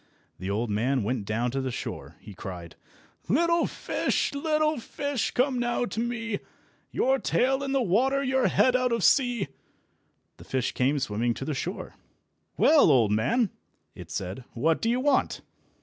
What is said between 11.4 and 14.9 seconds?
the shore. "Well, old man!" it said, "what do